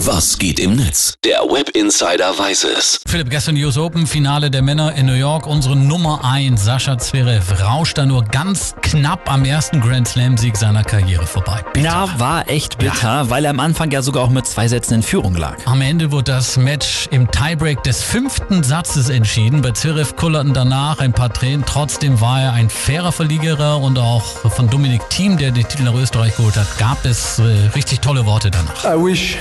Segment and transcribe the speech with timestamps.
[0.00, 1.14] Was geht im Netz?
[1.24, 3.00] Der Web Insider weiß es.
[3.08, 5.46] Philipp, gestern US Open Finale der Männer in New York.
[5.46, 10.58] Unsere Nummer 1, Sascha Zverev, rauscht da nur ganz knapp am ersten Grand Slam Sieg
[10.58, 11.64] seiner Karriere vorbei.
[11.72, 11.86] Bitter.
[11.86, 13.30] Ja, war echt bitter, ja.
[13.30, 15.56] weil er am Anfang ja sogar auch mit zwei Sätzen in Führung lag.
[15.64, 19.62] Am Ende wurde das Match im Tiebreak des fünften Satzes entschieden.
[19.62, 21.64] Bei Zverev kullerten danach ein paar Tränen.
[21.64, 25.94] Trotzdem war er ein fairer Verliegerer und auch von Dominik Thiem, der den Titel nach
[25.94, 28.84] Österreich geholt hat, gab es äh, richtig tolle Worte danach.
[28.84, 29.38] I wish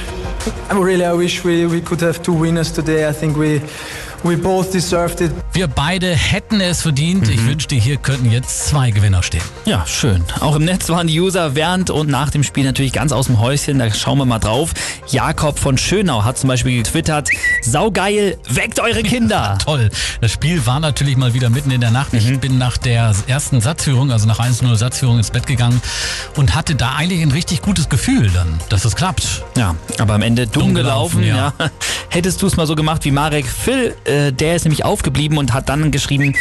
[0.48, 3.08] I really, I wish we, we could have two winners today.
[3.08, 3.62] I think we
[4.24, 5.32] We both deserved it.
[5.54, 7.28] Wir beide hätten es verdient.
[7.28, 7.34] Mhm.
[7.34, 9.44] Ich wünschte, hier könnten jetzt zwei Gewinner stehen.
[9.66, 10.24] Ja, schön.
[10.40, 13.40] Auch im Netz waren die User während und nach dem Spiel natürlich ganz aus dem
[13.40, 13.80] Häuschen.
[13.80, 14.72] Da schauen wir mal drauf.
[15.08, 17.30] Jakob von Schönau hat zum Beispiel getwittert,
[17.62, 19.58] saugeil, weckt eure Kinder.
[19.64, 19.90] Toll.
[20.22, 22.14] Das Spiel war natürlich mal wieder mitten in der Nacht.
[22.14, 22.40] Ich mhm.
[22.40, 25.82] bin nach der ersten Satzführung, also nach 1-0 Satzführung ins Bett gegangen
[26.36, 29.44] und hatte da eigentlich ein richtig gutes Gefühl dann, dass es klappt.
[29.56, 31.22] Ja, aber am Ende dumm, dumm gelaufen.
[31.22, 31.66] gelaufen ja.
[31.66, 31.72] ja.
[32.10, 35.38] Hättest du es mal so gemacht wie Marek Phil, äh, äh, der ist nämlich aufgeblieben
[35.38, 36.36] und hat dann geschrieben,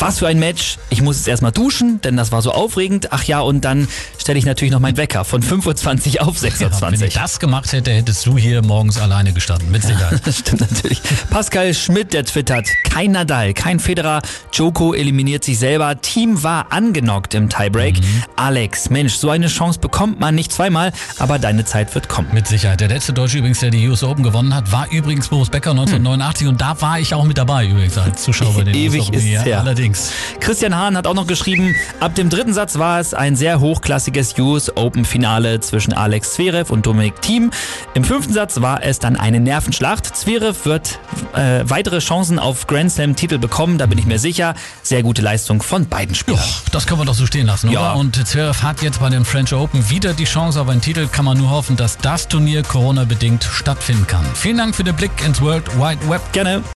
[0.00, 0.78] was für ein Match.
[0.88, 3.12] Ich muss jetzt erstmal duschen, denn das war so aufregend.
[3.12, 3.86] Ach ja, und dann
[4.18, 6.80] stelle ich natürlich noch meinen Wecker von 25 auf 26.
[6.80, 10.22] Ja, wenn ich das gemacht hätte, hättest du hier morgens alleine gestanden, mit Sicherheit.
[10.24, 11.00] das stimmt natürlich.
[11.28, 17.34] Pascal Schmidt, der twittert, kein Nadal, kein Federer, Joko eliminiert sich selber, Team war angenockt
[17.34, 18.00] im Tiebreak.
[18.00, 18.22] Mhm.
[18.36, 22.28] Alex, Mensch, so eine Chance bekommt man nicht zweimal, aber deine Zeit wird kommen.
[22.32, 22.80] Mit Sicherheit.
[22.80, 26.46] Der letzte Deutsche übrigens, der die US Open gewonnen hat, war übrigens Boris Becker 1989
[26.46, 26.52] hm.
[26.52, 29.42] und da war ich auch mit dabei übrigens als Zuschauer bei den Ewig ist ja,
[29.42, 29.60] her.
[29.60, 29.89] Allerdings.
[29.90, 30.12] Allerdings.
[30.40, 34.38] Christian Hahn hat auch noch geschrieben, ab dem dritten Satz war es ein sehr hochklassiges
[34.38, 37.50] US Open Finale zwischen Alex Zverev und Dominik Thiem.
[37.94, 40.16] Im fünften Satz war es dann eine Nervenschlacht.
[40.16, 40.98] Zverev wird
[41.34, 44.54] äh, weitere Chancen auf Grand Slam Titel bekommen, da bin ich mir sicher.
[44.82, 46.40] Sehr gute Leistung von beiden Spielern.
[46.40, 47.80] Jo, das können wir doch so stehen lassen, oder?
[47.80, 47.92] Ja.
[47.92, 51.06] Und Zverev hat jetzt bei den French Open wieder die Chance auf einen Titel.
[51.08, 54.24] Kann man nur hoffen, dass das Turnier Corona-bedingt stattfinden kann.
[54.34, 56.20] Vielen Dank für den Blick ins World Wide Web.
[56.32, 56.62] Gerne.